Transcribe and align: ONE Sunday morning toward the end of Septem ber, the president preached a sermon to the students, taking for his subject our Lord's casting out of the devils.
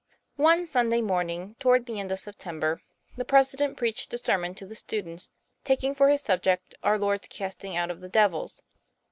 ONE 0.37 0.65
Sunday 0.65 0.99
morning 0.99 1.55
toward 1.59 1.85
the 1.85 1.99
end 1.99 2.11
of 2.11 2.19
Septem 2.19 2.59
ber, 2.59 2.81
the 3.17 3.23
president 3.23 3.77
preached 3.77 4.11
a 4.11 4.17
sermon 4.17 4.55
to 4.55 4.65
the 4.65 4.73
students, 4.75 5.29
taking 5.63 5.93
for 5.93 6.09
his 6.09 6.21
subject 6.23 6.73
our 6.81 6.97
Lord's 6.97 7.27
casting 7.27 7.75
out 7.75 7.91
of 7.91 8.01
the 8.01 8.09
devils. 8.09 8.63